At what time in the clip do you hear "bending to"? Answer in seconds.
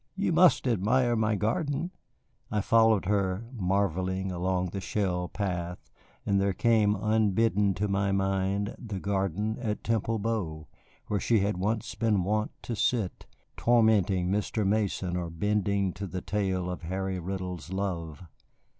15.29-16.07